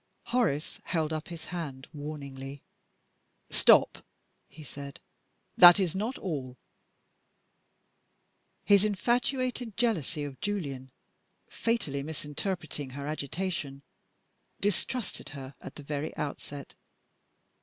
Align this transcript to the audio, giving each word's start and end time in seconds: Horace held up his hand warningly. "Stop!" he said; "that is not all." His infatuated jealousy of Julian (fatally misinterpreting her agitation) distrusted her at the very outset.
Horace 0.33 0.81
held 0.85 1.13
up 1.13 1.27
his 1.27 1.45
hand 1.53 1.87
warningly. 1.93 2.63
"Stop!" 3.51 4.03
he 4.47 4.63
said; 4.63 4.99
"that 5.57 5.79
is 5.79 5.93
not 5.95 6.17
all." 6.17 6.57
His 8.63 8.83
infatuated 8.83 9.77
jealousy 9.77 10.23
of 10.23 10.41
Julian 10.41 10.89
(fatally 11.47 12.01
misinterpreting 12.01 12.89
her 12.97 13.05
agitation) 13.05 13.83
distrusted 14.59 15.29
her 15.37 15.53
at 15.61 15.75
the 15.75 15.83
very 15.83 16.17
outset. 16.17 16.73